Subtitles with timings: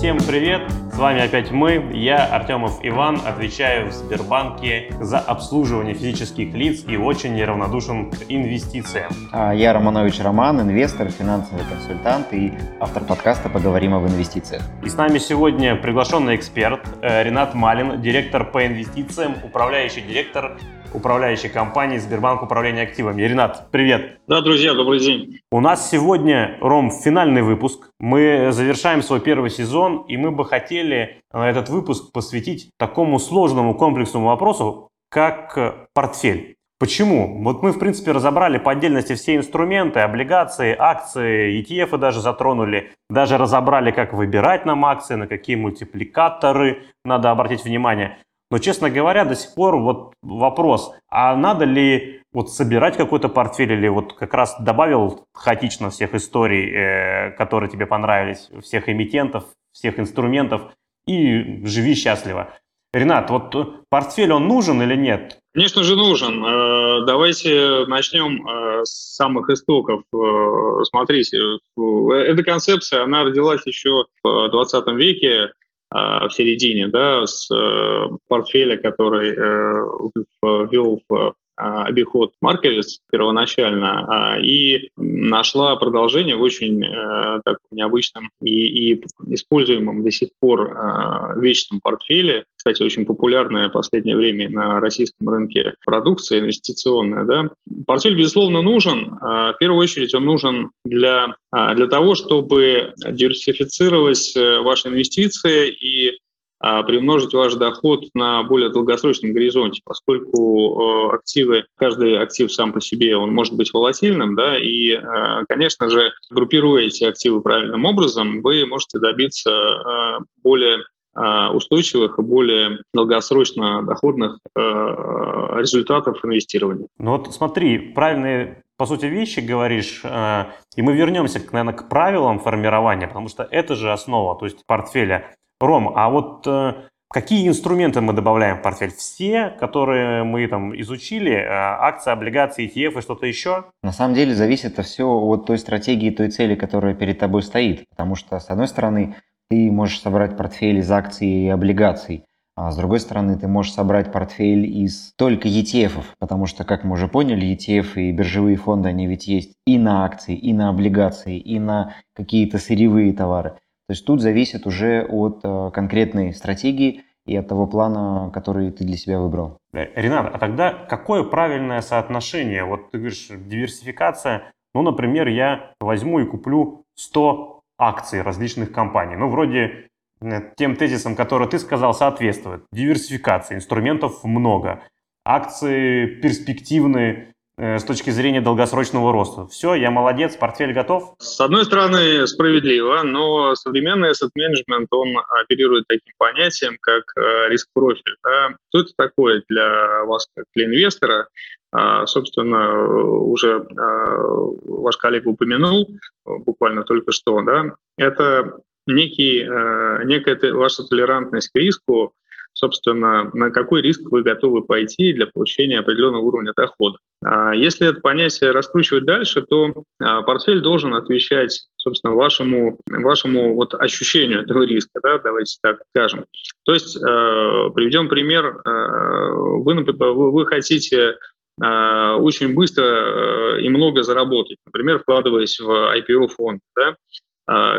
[0.00, 0.62] Всем привет!
[0.94, 6.96] С вами опять мы, я, Артемов Иван, отвечаю в Сбербанке за обслуживание физических лиц и
[6.96, 9.12] очень неравнодушен к инвестициям.
[9.30, 12.50] А я Романович Роман, инвестор, финансовый консультант и
[12.80, 14.62] автор подкаста «Поговорим об инвестициях».
[14.82, 20.56] И с нами сегодня приглашенный эксперт э, Ренат Малин, директор по инвестициям, управляющий директор
[20.94, 23.22] управляющей компании Сбербанк управления активами.
[23.22, 24.18] Ренат, привет.
[24.26, 25.40] Да, друзья, добрый день.
[25.50, 27.90] У нас сегодня, Ром, финальный выпуск.
[28.00, 34.26] Мы завершаем свой первый сезон, и мы бы хотели этот выпуск посвятить такому сложному комплексному
[34.26, 36.56] вопросу, как портфель.
[36.78, 37.42] Почему?
[37.42, 43.36] Вот мы, в принципе, разобрали по отдельности все инструменты, облигации, акции, ETF даже затронули, даже
[43.36, 48.16] разобрали, как выбирать нам акции, на какие мультипликаторы надо обратить внимание.
[48.50, 53.72] Но, честно говоря, до сих пор вот вопрос, а надо ли вот собирать какой-то портфель
[53.72, 59.98] или вот как раз добавил хаотично всех историй, э, которые тебе понравились, всех эмитентов, всех
[59.98, 60.72] инструментов
[61.06, 62.54] и живи счастливо.
[62.92, 63.54] Ренат, вот
[63.88, 65.38] портфель он нужен или нет?
[65.54, 66.44] Конечно же нужен.
[66.44, 70.02] Э, давайте начнем э, с самых истоков.
[70.12, 71.38] Э, смотрите,
[71.76, 75.52] эта концепция, она родилась еще в 20 веке
[75.90, 84.40] в середине, да, с э, портфеля, который э, ввел в а, обиход Марковец первоначально а,
[84.40, 91.34] и нашла продолжение в очень э, так, необычном и, и используемом до сих пор а,
[91.36, 92.44] вечном портфеле.
[92.56, 97.24] Кстати, очень популярная в последнее время на российском рынке продукция инвестиционная.
[97.24, 97.50] Да?
[97.86, 99.18] Портфель, безусловно, нужен.
[99.20, 106.18] В первую очередь он нужен для, для того, чтобы диверсифицировать ваши инвестиции и
[106.62, 112.82] а приумножить ваш доход на более долгосрочном горизонте, поскольку э, активы, каждый актив сам по
[112.82, 115.00] себе, он может быть волатильным, да, и, э,
[115.48, 122.78] конечно же, группируя эти активы правильным образом, вы можете добиться э, более устойчивых и более
[122.94, 126.86] долгосрочно доходных результатов инвестирования.
[127.00, 133.08] Ну вот смотри, правильные по сути, вещи говоришь, и мы вернемся, наверное, к правилам формирования,
[133.08, 135.34] потому что это же основа, то есть портфеля.
[135.60, 136.74] Ром, а вот э,
[137.10, 138.92] какие инструменты мы добавляем в портфель?
[138.96, 143.66] Все, которые мы там изучили, э, акции, облигации, ETF и что-то еще?
[143.82, 147.84] На самом деле зависит это все от той стратегии, той цели, которая перед тобой стоит.
[147.90, 149.16] Потому что, с одной стороны,
[149.50, 152.24] ты можешь собрать портфель из акций и облигаций,
[152.56, 156.92] а с другой стороны, ты можешь собрать портфель из только ETF, потому что, как мы
[156.92, 161.38] уже поняли, ETF и биржевые фонды, они ведь есть и на акции, и на облигации,
[161.38, 163.54] и на какие-то сырьевые товары.
[163.90, 168.84] То есть тут зависит уже от э, конкретной стратегии и от того плана, который ты
[168.84, 169.58] для себя выбрал.
[169.72, 172.62] Э, Ренат, а тогда какое правильное соотношение?
[172.62, 174.52] Вот ты говоришь, диверсификация.
[174.76, 179.16] Ну, например, я возьму и куплю 100 акций различных компаний.
[179.16, 179.88] Ну, вроде
[180.20, 182.62] э, тем тезисам, которые ты сказал, соответствует.
[182.70, 184.84] Диверсификация, инструментов много.
[185.24, 189.46] Акции перспективные, с точки зрения долгосрочного роста.
[189.46, 191.14] Все, я молодец, портфель готов?
[191.18, 198.16] С одной стороны, справедливо, но современный asset management, он оперирует таким понятием, как э, риск-профиль.
[198.24, 198.54] Да?
[198.68, 201.28] Что это такое для вас, как для инвестора?
[201.72, 204.16] А, собственно, уже а,
[204.64, 205.88] ваш коллега упомянул
[206.24, 212.12] буквально только что, да, это некий, э, некая ваша толерантность к риску,
[212.52, 216.98] собственно, на какой риск вы готовы пойти для получения определенного уровня дохода.
[217.22, 223.74] А если это понятие раскручивать дальше, то а, портфель должен отвечать, собственно, вашему, вашему вот
[223.74, 226.24] ощущению этого риска, да, давайте так скажем.
[226.64, 231.16] То есть, э, приведем пример, вы, вы, вы хотите
[231.58, 236.96] очень быстро и много заработать, например, вкладываясь в IPO-фонд, да,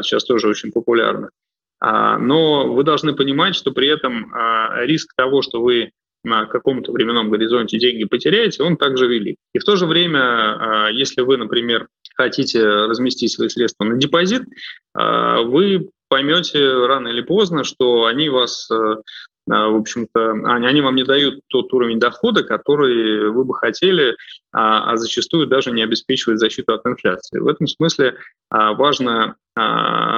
[0.03, 1.31] сейчас тоже очень популярно.
[1.81, 5.91] А, но вы должны понимать, что при этом а, риск того, что вы
[6.23, 9.37] на каком-то временном горизонте деньги потеряете, он также велик.
[9.55, 14.43] И в то же время, а, если вы, например, хотите разместить свои средства на депозит,
[14.93, 18.69] вы поймете рано или поздно, что они вас
[19.47, 24.15] в общем-то, они, вам не дают тот уровень дохода, который вы бы хотели,
[24.51, 27.39] а, зачастую даже не обеспечивают защиту от инфляции.
[27.39, 28.17] В этом смысле
[28.51, 29.35] важно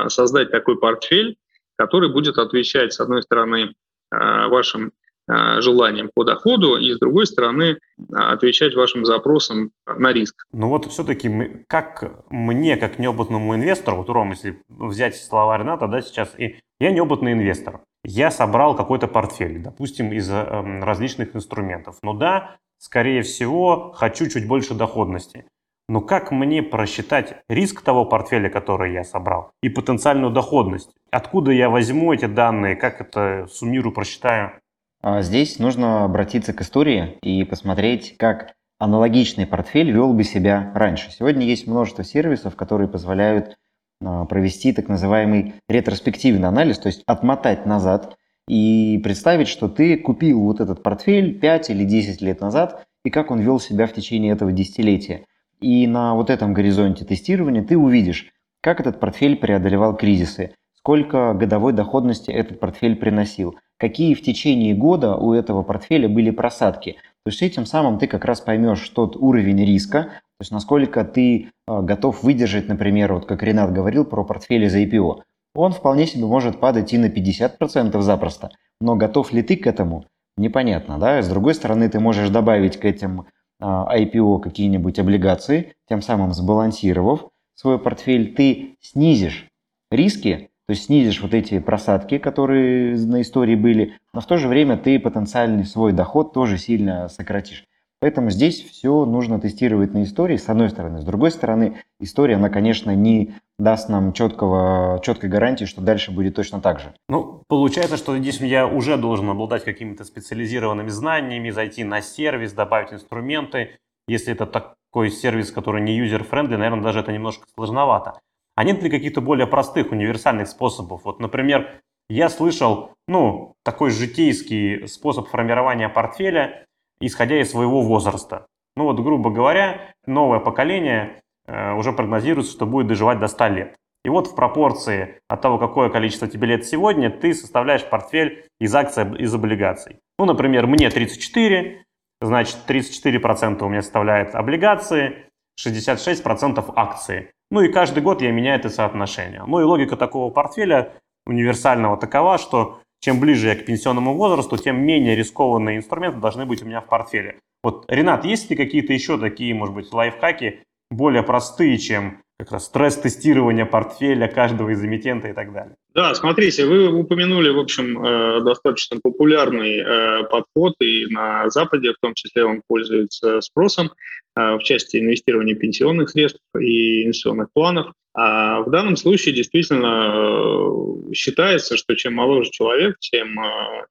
[0.09, 1.37] создать такой портфель,
[1.77, 3.73] который будет отвечать, с одной стороны,
[4.11, 4.91] э, вашим
[5.27, 7.79] э, желаниям по доходу, и с другой стороны,
[8.11, 10.45] отвечать вашим запросам на риск.
[10.51, 16.01] Ну вот все-таки как мне, как неопытному инвестору, вот, Ром, если взять слова Рената, да,
[16.01, 20.43] сейчас, и я неопытный инвестор, я собрал какой-то портфель, допустим, из э,
[20.81, 21.97] различных инструментов.
[22.03, 25.45] Ну да, скорее всего, хочу чуть больше доходности.
[25.89, 30.91] Но как мне просчитать риск того портфеля, который я собрал, и потенциальную доходность?
[31.11, 34.53] Откуда я возьму эти данные, как это суммирую, просчитаю?
[35.01, 41.11] А здесь нужно обратиться к истории и посмотреть, как аналогичный портфель вел бы себя раньше.
[41.11, 43.57] Сегодня есть множество сервисов, которые позволяют
[44.01, 50.41] а, провести так называемый ретроспективный анализ, то есть отмотать назад и представить, что ты купил
[50.41, 54.33] вот этот портфель 5 или 10 лет назад, и как он вел себя в течение
[54.33, 55.25] этого десятилетия.
[55.63, 61.71] И на вот этом горизонте тестирования ты увидишь, как этот портфель преодолевал кризисы, сколько годовой
[61.71, 66.97] доходности этот портфель приносил, какие в течение года у этого портфеля были просадки.
[67.23, 71.51] То есть этим самым ты как раз поймешь тот уровень риска, то есть насколько ты
[71.65, 75.21] а, готов выдержать, например, вот как Ренат говорил про портфели за IPO.
[75.55, 78.49] Он вполне себе может падать и на 50% запросто,
[78.81, 80.97] но готов ли ты к этому, непонятно.
[80.97, 81.21] Да?
[81.21, 83.27] С другой стороны, ты можешь добавить к этим
[83.63, 89.47] IPO а, какие-нибудь облигации, тем самым сбалансировав свой портфель, ты снизишь
[89.91, 94.47] риски, то есть снизишь вот эти просадки, которые на истории были, но в то же
[94.47, 97.65] время ты потенциальный свой доход тоже сильно сократишь.
[98.03, 100.99] Поэтому здесь все нужно тестировать на истории, с одной стороны.
[100.99, 106.35] С другой стороны, история, она, конечно, не даст нам четкого, четкой гарантии, что дальше будет
[106.35, 106.93] точно так же.
[107.07, 112.91] Ну, получается, что здесь я уже должен обладать какими-то специализированными знаниями, зайти на сервис, добавить
[112.91, 113.77] инструменты.
[114.09, 118.19] Если это такой сервис, который не user-friendly, наверное, даже это немножко сложновато.
[118.55, 121.05] А нет ли каких-то более простых, универсальных способов?
[121.05, 121.79] Вот, например,
[122.09, 126.65] я слышал, ну, такой житейский способ формирования портфеля,
[127.05, 128.47] исходя из своего возраста.
[128.75, 133.75] Ну вот, грубо говоря, новое поколение э, уже прогнозируется, что будет доживать до 100 лет.
[134.03, 138.75] И вот в пропорции от того, какое количество тебе лет сегодня, ты составляешь портфель из
[138.75, 139.99] акций, из облигаций.
[140.19, 141.83] Ну, например, мне 34,
[142.19, 145.27] значит, 34% у меня составляет облигации,
[145.59, 147.31] 66% акции.
[147.49, 149.43] Ну и каждый год я меняю это соотношение.
[149.45, 150.93] Ну и логика такого портфеля
[151.25, 156.63] универсального такова, что чем ближе я к пенсионному возрасту, тем менее рискованные инструменты должны быть
[156.63, 157.37] у меня в портфеле.
[157.61, 162.65] Вот, Ренат, есть ли какие-то еще такие, может быть, лайфхаки, более простые, чем как раз
[162.65, 165.75] стресс-тестирование портфеля каждого из эмитента и так далее.
[165.93, 171.99] Да, смотрите, вы упомянули, в общем, э, достаточно популярный э, подход, и на Западе в
[172.01, 173.91] том числе он пользуется спросом
[174.35, 177.93] э, в части инвестирования пенсионных средств и инвестиционных планов.
[178.15, 180.71] А в данном случае действительно
[181.13, 183.39] считается, что чем моложе человек, тем,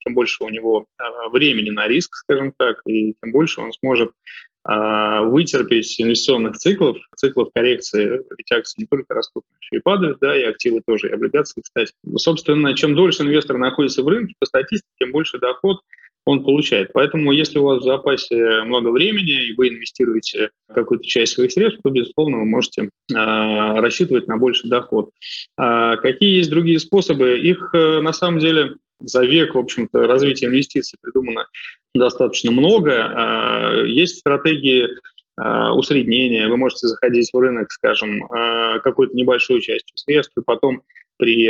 [0.04, 0.86] тем больше у него
[1.32, 4.12] времени на риск, скажем так, и тем больше он сможет
[4.64, 10.38] вытерпеть инвестиционных циклов, циклов коррекции, ведь акции не только растут, но еще и падают, да,
[10.38, 11.92] и активы тоже, и облигации, кстати.
[12.16, 15.80] Собственно, чем дольше инвестор находится в рынке, по статистике, тем больше доход
[16.24, 16.92] он получает.
[16.92, 21.80] Поэтому, если у вас в запасе много времени, и вы инвестируете какую-то часть своих средств,
[21.82, 25.10] то, безусловно, вы можете э, рассчитывать на больший доход.
[25.56, 27.38] А какие есть другие способы?
[27.38, 31.46] Их, э, на самом деле, за век, в общем-то, развития инвестиций придумано
[31.94, 32.92] достаточно много.
[32.94, 34.88] А, есть стратегии
[35.38, 36.49] усреднения.
[36.49, 40.82] Вы можете заходить в рынок, скажем, а, какую-то небольшую частью средств, и потом
[41.19, 41.46] при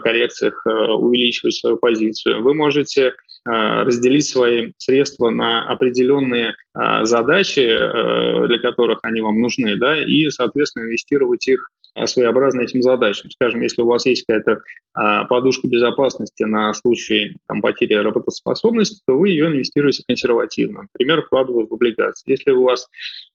[0.00, 2.40] коррекциях увеличивать свою позицию.
[2.42, 3.14] Вы можете
[3.44, 6.54] разделить свои средства на определенные
[7.02, 11.68] задачи, для которых они вам нужны, да, и, соответственно, инвестировать их
[12.06, 13.30] своеобразно этим задачам.
[13.30, 14.60] Скажем, если у вас есть какая-то
[14.94, 20.82] а, подушка безопасности на случай там, потери работоспособности, то вы ее инвестируете консервативно.
[20.82, 22.30] Например, вкладывая в облигации.
[22.30, 22.88] Если у вас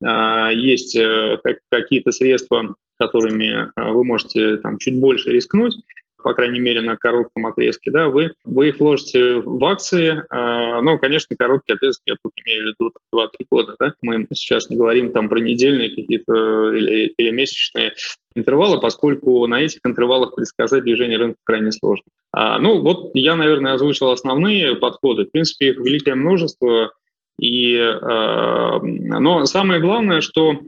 [0.03, 5.75] а, есть а, какие-то средства, которыми а, вы можете там, чуть больше рискнуть,
[6.23, 10.97] по крайней мере, на коротком отрезке, да, вы, вы их вложите в акции, э, ну,
[10.97, 15.11] конечно, короткий отрезок, я тут имею в виду 2-3 года, да, мы сейчас не говорим
[15.11, 17.93] там про недельные какие-то или, или месячные
[18.35, 22.05] интервалы, поскольку на этих интервалах предсказать движение рынка крайне сложно.
[22.31, 25.25] А, ну, вот я, наверное, озвучил основные подходы.
[25.25, 26.91] В принципе, их великое множество.
[27.39, 30.59] И, э, но самое главное, что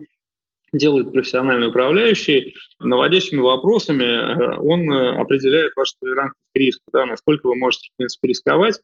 [0.77, 7.47] делает профессиональный управляющий, наводящими вопросами э, он э, определяет вашу толерантность к риску, да, насколько
[7.47, 8.79] вы можете, в принципе, рисковать,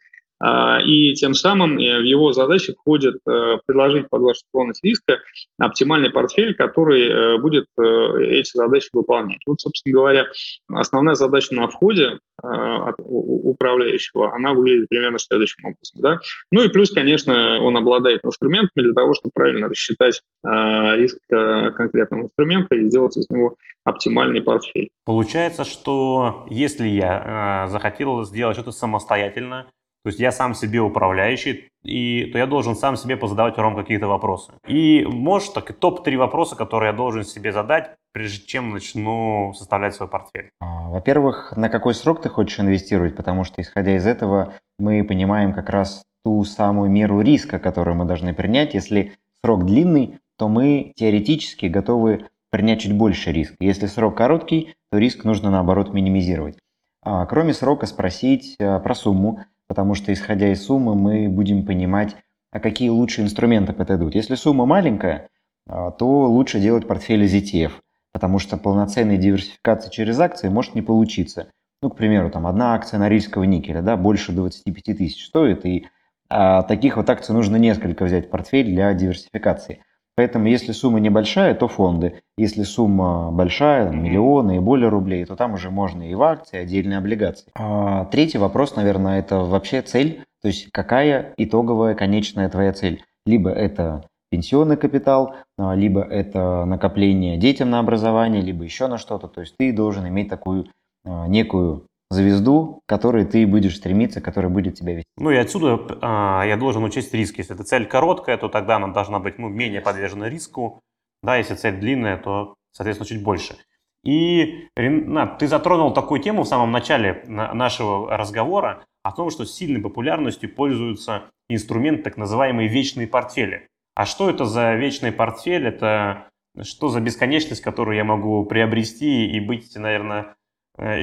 [0.83, 5.19] и тем самым э, в его задачи входит э, предложить под вашу склонность риска
[5.60, 9.41] оптимальный портфель, который э, будет эти задачи выполнять.
[9.45, 10.25] Вот, собственно говоря,
[10.69, 16.01] основная задача на входе от управляющего, она выглядит примерно следующим образом.
[16.01, 16.19] Да?
[16.51, 22.75] Ну и плюс, конечно, он обладает инструментами для того, чтобы правильно рассчитать риск конкретного инструмента
[22.75, 24.89] и сделать из него оптимальный портфель.
[25.05, 29.67] Получается, что если я захотел сделать что-то самостоятельно,
[30.03, 34.08] то есть я сам себе управляющий, и то я должен сам себе позадавать Ром какие-то
[34.08, 34.53] вопросы.
[34.67, 40.10] И может так топ-3 вопроса, которые я должен себе задать, прежде чем начну составлять свой
[40.10, 40.50] портфель.
[40.60, 45.53] А, во-первых, на какой срок ты хочешь инвестировать, потому что исходя из этого мы понимаем
[45.53, 48.74] как раз ту самую меру риска, которую мы должны принять.
[48.74, 53.55] Если срок длинный, то мы теоретически готовы принять чуть больше риск.
[53.60, 56.58] Если срок короткий, то риск нужно наоборот минимизировать.
[57.03, 62.17] А, кроме срока спросить а, про сумму, потому что исходя из суммы мы будем понимать,
[62.51, 64.15] а какие лучшие инструменты подойдут.
[64.15, 65.29] Если сумма маленькая,
[65.65, 67.71] а, то лучше делать портфель из ETF,
[68.11, 71.47] потому что полноценной диверсификации через акции может не получиться.
[71.81, 75.87] Ну, к примеру, там одна акция норильского никеля, да, больше 25 тысяч стоит, и
[76.27, 79.85] а, таких вот акций нужно несколько взять в портфель для диверсификации.
[80.15, 82.21] Поэтому, если сумма небольшая, то фонды.
[82.37, 86.63] Если сумма большая, миллионы и более рублей, то там уже можно и в акции, и
[86.63, 87.51] отдельные облигации.
[87.55, 90.23] А, третий вопрос, наверное, это вообще цель.
[90.41, 93.03] То есть, какая итоговая конечная твоя цель?
[93.25, 99.27] Либо это пенсионный капитал, а, либо это накопление детям на образование, либо еще на что-то.
[99.27, 100.67] То есть, ты должен иметь такую
[101.05, 105.07] а, некую звезду, к которой ты будешь стремиться, которая будет тебя вести.
[105.17, 107.39] Ну и отсюда э, я должен учесть риски.
[107.39, 110.81] Если эта цель короткая, то тогда она должна быть ну, менее подвержена риску.
[111.23, 113.55] Да, если цель длинная, то, соответственно, чуть больше.
[114.03, 119.81] И Ренат, ты затронул такую тему в самом начале нашего разговора о том, что сильной
[119.81, 123.67] популярностью пользуются инструменты так называемые вечные портфели.
[123.95, 125.67] А что это за вечный портфель?
[125.67, 126.27] Это
[126.61, 130.35] что за бесконечность, которую я могу приобрести и быть, наверное,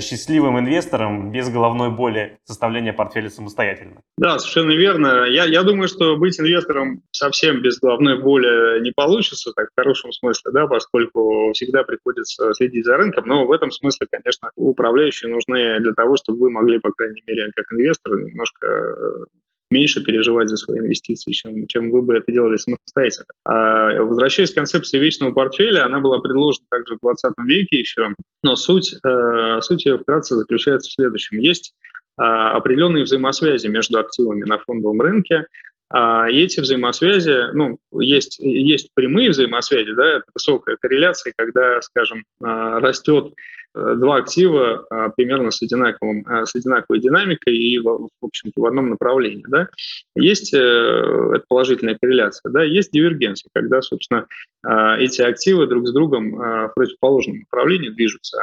[0.00, 4.02] счастливым инвестором без головной боли составления портфеля самостоятельно.
[4.16, 5.24] Да, совершенно верно.
[5.24, 10.12] Я, я думаю, что быть инвестором совсем без головной боли не получится, так в хорошем
[10.12, 15.80] смысле, да, поскольку всегда приходится следить за рынком, но в этом смысле, конечно, управляющие нужны
[15.80, 19.24] для того, чтобы вы могли, по крайней мере, как инвестор, немножко э,
[19.70, 23.26] меньше переживать за свои инвестиции, чем, чем вы бы это делали самостоятельно.
[23.44, 28.56] А возвращаясь к концепции вечного портфеля, она была предложена также в 20 веке еще, но
[28.56, 31.38] суть, э, суть ее вкратце заключается в следующем.
[31.38, 31.74] Есть
[32.18, 38.90] э, определенные взаимосвязи между активами на фондовом рынке, а, и эти взаимосвязи, ну, есть, есть
[38.94, 43.32] прямые взаимосвязи, да, это высокая корреляция, когда, скажем, а, растет
[43.74, 48.66] Э, два актива а, примерно с, одинаковым, а, с одинаковой динамикой и, в общем-то, в
[48.66, 49.44] одном направлении.
[49.48, 49.68] Да?
[50.16, 52.62] Есть э, это положительная корреляция, да?
[52.62, 54.26] есть дивергенция, когда, собственно,
[54.64, 58.38] а, эти активы друг с другом в противоположном направлении движутся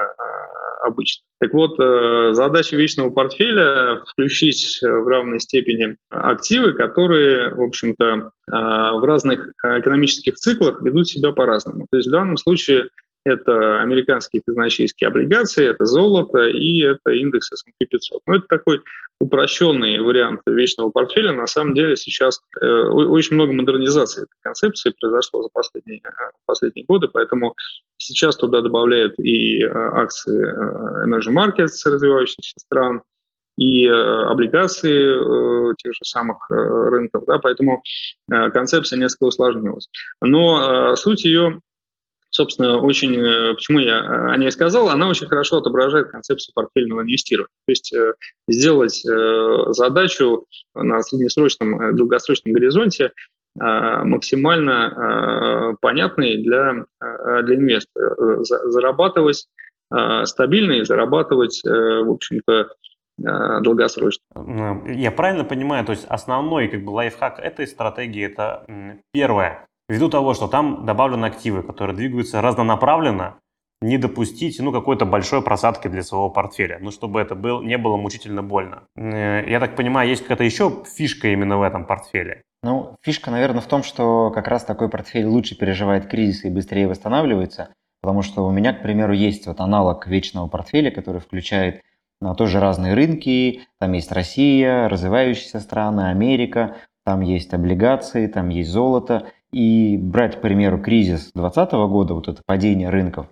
[0.82, 1.24] обычно.
[1.39, 9.05] Так вот, э, задача вечного портфеля– включить в равной степени активы, которые, в общем-то, в
[9.05, 11.88] разных экономических циклах ведут себя по-разному.
[11.89, 12.89] То есть в данном случае
[13.25, 18.22] это американские казначейские облигации, это золото и это индекс S&P 500.
[18.27, 18.82] Но это такой
[19.20, 21.34] упрощенный вариант вечного портфеля.
[21.34, 26.10] На самом деле сейчас э, очень много модернизации этой концепции произошло за последние, э,
[26.46, 27.55] последние годы, поэтому
[27.98, 33.02] сейчас туда добавляют и э, акции э, emerging markets развивающихся стран,
[33.58, 37.82] и э, облигации тех же самых рынков, да, поэтому
[38.28, 39.88] концепция несколько усложнилась.
[40.22, 41.62] Но суть ее
[42.32, 43.16] собственно, очень,
[43.56, 47.48] почему я о ней сказал, она очень хорошо отображает концепцию портфельного инвестирования.
[47.66, 47.94] То есть
[48.50, 49.02] сделать
[49.74, 53.12] задачу на среднесрочном, долгосрочном горизонте
[53.58, 56.86] максимально понятной для,
[57.44, 58.44] для инвестора.
[58.44, 59.48] Зарабатывать
[60.24, 62.68] стабильно и зарабатывать, в общем-то,
[63.62, 64.22] долгосрочно.
[64.88, 68.66] Я правильно понимаю, то есть основной как бы лайфхак этой стратегии это
[69.14, 73.36] первое Ввиду того, что там добавлены активы, которые двигаются разнонаправленно,
[73.82, 77.98] не допустить ну, какой-то большой просадки для своего портфеля, ну, чтобы это был, не было
[77.98, 78.84] мучительно больно.
[78.96, 82.42] Э, я так понимаю, есть какая-то еще фишка именно в этом портфеле?
[82.65, 86.88] Ну, фишка, наверное, в том, что как раз такой портфель лучше переживает кризис и быстрее
[86.88, 87.69] восстанавливается,
[88.01, 91.84] потому что у меня, к примеру, есть вот аналог вечного портфеля, который включает
[92.22, 98.72] ну, тоже разные рынки, там есть Россия, развивающиеся страны, Америка, там есть облигации, там есть
[98.72, 103.27] золото, и брать, к примеру, кризис 2020 года, вот это падение рынков,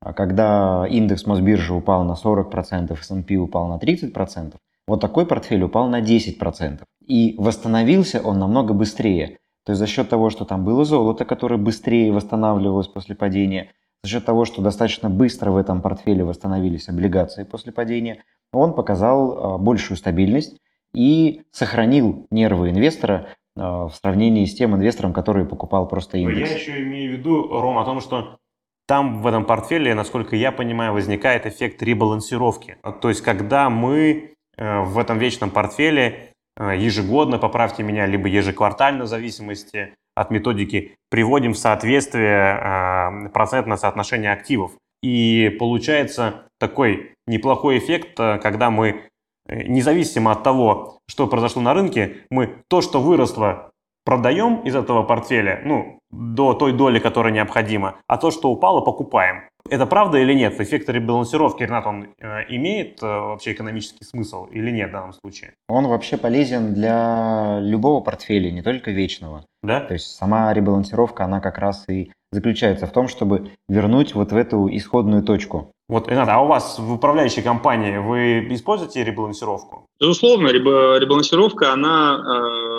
[0.00, 4.54] а когда индекс Мосбиржи упал на 40%, S&P упал на 30%,
[4.86, 6.84] вот такой портфель упал на 10%.
[7.06, 9.38] И восстановился он намного быстрее.
[9.64, 13.72] То есть за счет того, что там было золото, которое быстрее восстанавливалось после падения,
[14.02, 18.22] за счет того, что достаточно быстро в этом портфеле восстановились облигации после падения,
[18.52, 20.60] он показал а, большую стабильность
[20.94, 26.50] и сохранил нервы инвестора а, в сравнении с тем инвестором, который покупал просто индекс.
[26.50, 28.38] Я еще имею в виду, Ром, о том, что
[28.86, 32.76] там в этом портфеле, насколько я понимаю, возникает эффект ребалансировки.
[33.02, 39.08] То есть, когда мы э, в этом вечном портфеле ежегодно, поправьте меня, либо ежеквартально в
[39.08, 44.72] зависимости от методики, приводим в соответствие процентное соотношение активов.
[45.02, 49.02] И получается такой неплохой эффект, когда мы
[49.48, 53.70] независимо от того, что произошло на рынке, мы то, что выросло,
[54.06, 59.42] продаем из этого портфеля, ну, до той доли, которая необходима, а то, что упало, покупаем.
[59.68, 60.60] Это правда или нет?
[60.60, 65.54] Эффект ребалансировки, Ренат, он э, имеет э, вообще экономический смысл или нет в данном случае?
[65.68, 69.44] Он вообще полезен для любого портфеля, не только вечного.
[69.64, 69.80] Да?
[69.80, 74.36] То есть сама ребалансировка, она как раз и заключается в том, чтобы вернуть вот в
[74.36, 75.72] эту исходную точку.
[75.88, 79.86] Вот, Ренат, а у вас в управляющей компании вы используете ребалансировку?
[80.00, 82.75] Безусловно, ребалансировка, она, э,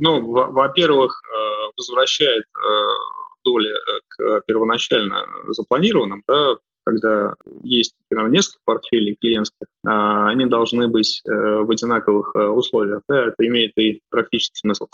[0.00, 2.88] ну, во-первых, э, возвращает э,
[3.44, 3.74] доли
[4.08, 6.56] к первоначально запланированным, да,
[6.88, 13.02] когда есть например, несколько портфелей клиентских, а, они должны быть э, в одинаковых э, условиях.
[13.08, 14.86] Да, это имеет и практический смысл.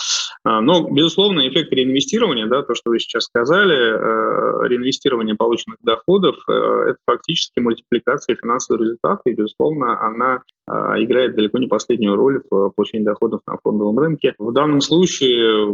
[0.42, 6.36] А, но, безусловно, эффект реинвестирования, да, то, что вы сейчас сказали, э, реинвестирование полученных доходов,
[6.48, 12.70] это фактически мультипликация финансового результата, и, безусловно, она а, играет далеко не последнюю роль в
[12.70, 14.34] получении доходов на фондовом рынке.
[14.38, 15.68] В данном случае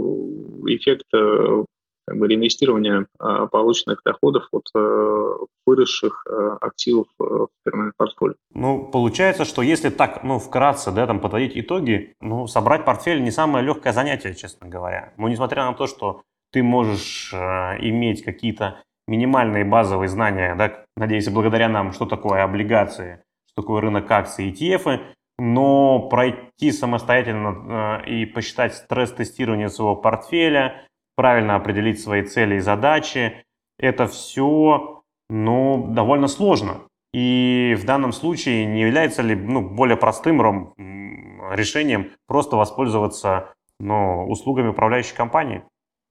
[0.66, 1.06] эффект
[2.10, 5.32] как бы, реинвестирования а, полученных доходов от э,
[5.64, 8.34] выросших э, активов э, в перманент портфолио.
[8.52, 13.30] Ну, получается, что если так, ну, вкратце, да, там, подводить итоги, ну, собрать портфель не
[13.30, 15.12] самое легкое занятие, честно говоря.
[15.18, 21.68] Но несмотря на то, что ты можешь иметь какие-то минимальные базовые знания, да, надеюсь, благодаря
[21.68, 24.98] нам, что такое облигации, что такое рынок акций, ETF,
[25.38, 30.88] но пройти самостоятельно и посчитать стресс-тестирование своего портфеля,
[31.20, 33.44] правильно определить свои цели и задачи.
[33.78, 36.78] Это все ну, довольно сложно.
[37.12, 40.72] И в данном случае не является ли ну, более простым
[41.52, 45.62] решением просто воспользоваться ну, услугами управляющей компании?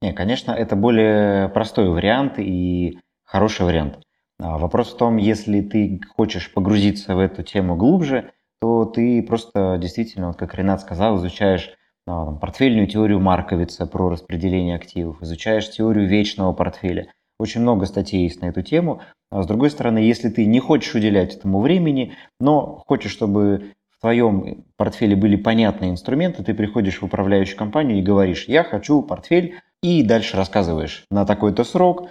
[0.03, 4.01] Не, конечно, это более простой вариант и хороший вариант.
[4.39, 9.79] А вопрос в том, если ты хочешь погрузиться в эту тему глубже, то ты просто
[9.81, 11.71] действительно, вот как Ренат сказал, изучаешь
[12.10, 17.13] там, портфельную теорию Марковица про распределение активов, изучаешь теорию вечного портфеля.
[17.38, 19.02] Очень много статей есть на эту тему.
[19.30, 24.02] А с другой стороны, если ты не хочешь уделять этому времени, но хочешь, чтобы в
[24.02, 29.60] твоем портфеле были понятные инструменты, ты приходишь в управляющую компанию и говоришь, я хочу портфель,
[29.84, 32.10] и дальше рассказываешь на такой-то срок,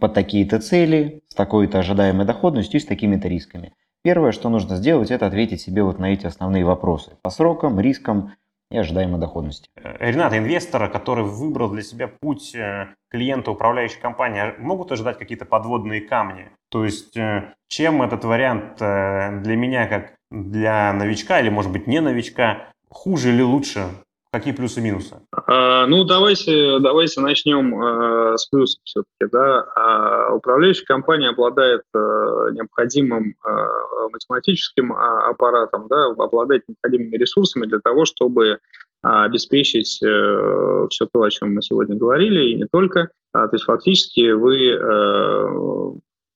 [0.00, 3.74] под такие-то цели, с такой-то ожидаемой доходностью и с такими-то рисками.
[4.02, 7.12] Первое, что нужно сделать, это ответить себе вот на эти основные вопросы.
[7.22, 8.32] По срокам, рискам,
[8.70, 9.70] и ожидаемой доходности.
[9.76, 15.18] Э, Ренат, инвестора, который выбрал для себя путь э, клиента управляющей компании, а могут ожидать
[15.18, 16.50] какие-то подводные камни?
[16.70, 22.00] То есть э, чем этот вариант для меня, как для новичка или, может быть, не
[22.00, 23.88] новичка, хуже или лучше?
[24.36, 25.16] Какие плюсы и минусы?
[25.32, 29.32] А, ну, давайте, давайте начнем а, с плюсов все-таки.
[29.32, 29.64] Да?
[29.74, 37.78] А, управляющая компания обладает а, необходимым а, математическим а, аппаратом, да, обладает необходимыми ресурсами для
[37.78, 38.58] того, чтобы
[39.02, 43.08] а, обеспечить а, все то, о чем мы сегодня говорили, и не только.
[43.32, 45.92] А, то есть фактически вы а,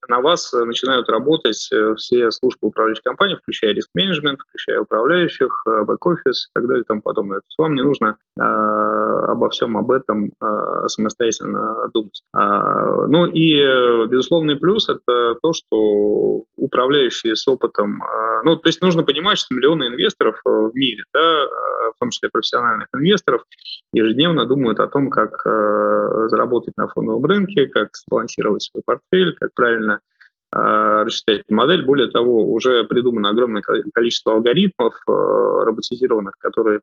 [0.08, 5.84] на вас э, начинают работать э, все службы управляющей компании, включая риск-менеджмент, включая управляющих, э,
[5.84, 7.40] бэк-офис и так далее и тому подобное.
[7.40, 12.22] То есть вам не нужно э, обо всем об этом э, самостоятельно думать.
[12.32, 18.80] А, ну и безусловный плюс– это то, что управляющие с опытом, э, ну то есть
[18.82, 21.46] нужно понимать, что миллионы инвесторов в мире, да,
[21.94, 23.42] в том числе профессиональных инвесторов,
[23.92, 25.44] ежедневно думают о том, как
[26.30, 30.00] заработать на фондовом рынке, как сбалансировать свой портфель, как правильно
[30.52, 31.84] Э, рассчитать модель.
[31.84, 36.80] Более того, уже придумано огромное количество алгоритмов э, роботизированных, которые,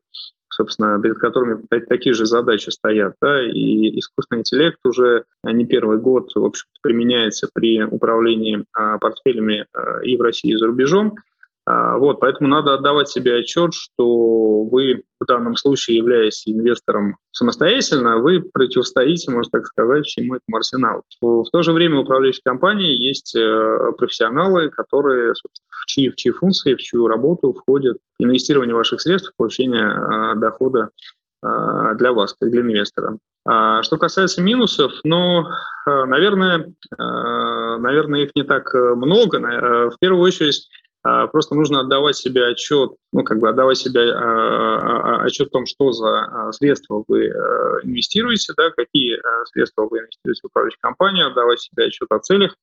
[0.48, 3.16] собственно, перед которыми такие же задачи стоят.
[3.20, 9.66] Да, и искусственный интеллект уже не первый год в общем, применяется при управлении э, портфелями
[10.02, 11.16] и в России, и за рубежом.
[11.68, 18.18] А, вот, поэтому надо отдавать себе отчет, что вы в данном случае, являясь инвестором самостоятельно,
[18.18, 21.02] вы противостоите, можно так сказать, всему этому арсеналу.
[21.20, 26.32] В то же время в управляющей компании есть э, профессионалы, которые, в чьи, в чьи
[26.32, 30.88] функции, в чью работу входит инвестирование ваших средств, получение а, дохода
[31.42, 33.18] а, для вас, для инвестора.
[33.46, 35.44] Что касается минусов, ну,
[35.86, 36.70] наверное,
[37.78, 39.38] наверное, их не так э, много.
[39.38, 40.68] Э, в первую очередь,
[41.02, 45.66] просто нужно отдавать себе отчет, ну, как бы отдавать себе а, а, отчет о том,
[45.66, 47.32] что за средства вы э,
[47.84, 52.56] инвестируете, да, какие э, средства вы инвестируете в управляющую компанию, отдавать себе отчет о целях,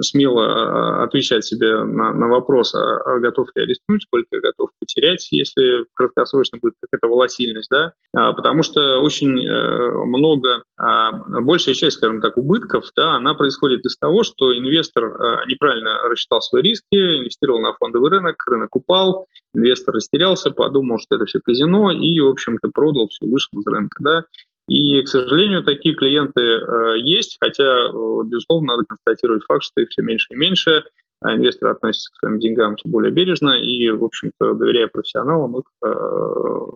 [0.00, 5.26] смело отвечать себе на, на вопрос, а готов ли я рискнуть, сколько я готов потерять,
[5.32, 11.96] если краткосрочно будет какая-то волатильность, да, а, потому что очень э, много, а, большая часть,
[11.96, 17.60] скажем так, убытков, да, она происходит из того, что инвестор неправильно рассчитал свои риски, инвестировал
[17.60, 22.70] на фондовый рынок, рынок упал, инвестор растерялся, подумал, что это все казино, и, в общем-то,
[22.72, 24.24] продал, все, вышел из рынка, да,
[24.68, 27.92] и, к сожалению, такие клиенты э, есть, хотя, э,
[28.24, 30.84] безусловно, надо констатировать факт, что их все меньше и меньше,
[31.20, 35.64] а инвесторы относятся к своим деньгам все более бережно, и, в общем-то, доверяя профессионалам, их
[35.84, 36.66] э,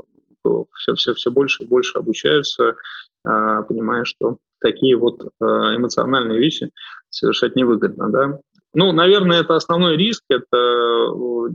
[0.74, 2.74] все, все, все больше и больше обучаются,
[3.26, 6.70] э, понимая, что такие вот э, эмоциональные вещи
[7.11, 8.11] совершать невыгодно.
[8.11, 8.40] Да?
[8.74, 11.50] Ну, наверное, это основной риск, это, в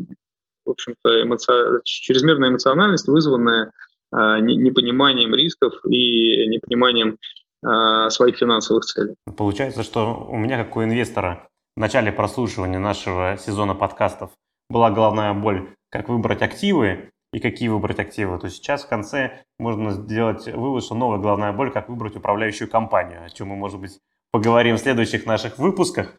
[0.66, 1.52] общем-то, эмоци...
[1.84, 3.72] чрезмерная эмоциональность, вызванная
[4.12, 7.18] а, непониманием рисков и непониманием
[7.64, 9.16] а, своих финансовых целей.
[9.38, 14.32] Получается, что у меня, как у инвестора, в начале прослушивания нашего сезона подкастов
[14.70, 19.92] была головная боль, как выбрать активы и какие выбрать активы, то сейчас в конце можно
[19.92, 24.00] сделать вывод, что новая головная боль, как выбрать управляющую компанию, о чем мы, может быть,
[24.32, 26.16] поговорим в следующих наших выпусках.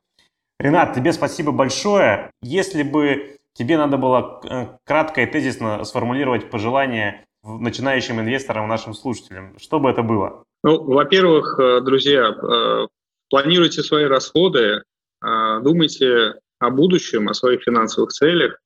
[0.60, 2.30] Ренат, тебе спасибо большое.
[2.42, 9.58] Если бы тебе надо было э, кратко и тезисно сформулировать пожелания начинающим инвесторам, нашим слушателям?
[9.58, 10.44] Что бы это было?
[10.62, 12.86] Ну, во-первых, э, друзья, э,
[13.30, 14.82] планируйте свои расходы,
[15.22, 18.58] думайте о будущем, о своих финансовых целях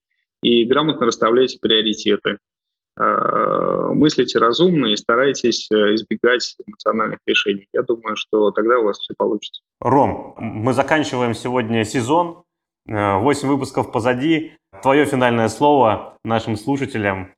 [0.43, 2.39] и грамотно расставляйте приоритеты.
[2.97, 7.69] Мыслите разумно и старайтесь избегать эмоциональных решений.
[7.73, 9.63] Я думаю, что тогда у вас все получится.
[9.81, 12.45] Ром, мы заканчиваем сегодня сезон.
[12.87, 14.53] Восемь выпусков позади.
[14.83, 17.33] Твое финальное слово нашим слушателям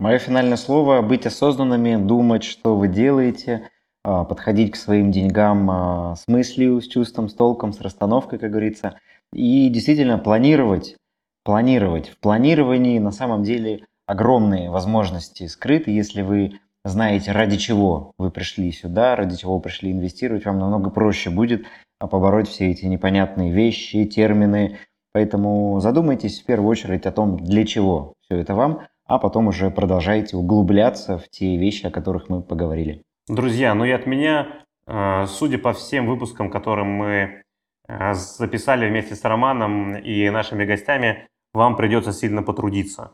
[0.00, 3.68] Мое финальное слово– быть осознанными, думать, что вы делаете,
[4.02, 8.98] подходить к своим деньгам с мыслью, с чувством, с толком, с расстановкой, как говорится,
[9.34, 10.96] и действительно планировать,
[11.44, 12.08] планировать.
[12.08, 18.72] В планировании на самом деле огромные возможности скрыты, если вы знаете, ради чего вы пришли
[18.72, 21.64] сюда, ради чего вы пришли инвестировать, вам намного проще будет
[22.00, 24.78] а, побороть все эти непонятные вещи, термины.
[25.12, 29.70] Поэтому задумайтесь в первую очередь о том, для чего все это вам, а потом уже
[29.70, 33.02] продолжаете углубляться в те вещи, о которых мы поговорили.
[33.28, 34.48] Друзья, ну и от меня,
[34.88, 37.42] э, судя по всем выпускам, которые мы
[37.86, 43.12] э, записали вместе с Романом и нашими гостями, вам придется сильно потрудиться.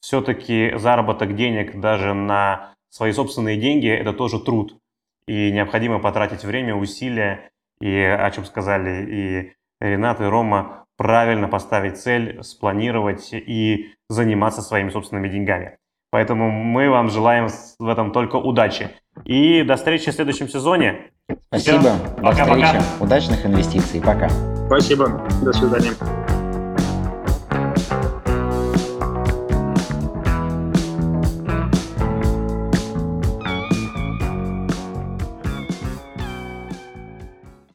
[0.00, 4.76] Все-таки заработок денег даже на свои собственные деньги– это тоже труд.
[5.26, 11.98] И необходимо потратить время, усилия, и о чем сказали и Ренат, и Рома, правильно поставить
[11.98, 15.78] цель, спланировать и заниматься своими собственными деньгами.
[16.10, 18.90] Поэтому мы вам желаем в этом только удачи.
[19.24, 21.10] И до встречи в следующем сезоне.
[21.48, 21.78] Спасибо.
[21.78, 21.92] Все.
[21.92, 22.66] До пока, встречи.
[22.66, 23.04] Пока.
[23.04, 24.00] Удачных инвестиций.
[24.00, 24.28] Пока.
[24.66, 25.28] Спасибо.
[25.42, 25.92] До свидания.